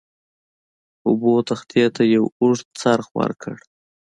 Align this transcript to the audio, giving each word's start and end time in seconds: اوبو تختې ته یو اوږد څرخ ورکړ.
اوبو 1.07 1.31
تختې 1.49 1.83
ته 1.95 2.03
یو 2.15 2.25
اوږد 2.41 2.67
څرخ 2.81 3.07
ورکړ. 3.19 3.55